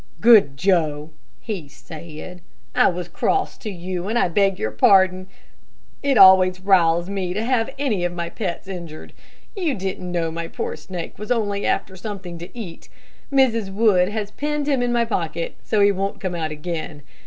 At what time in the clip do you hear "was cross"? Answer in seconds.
2.87-3.55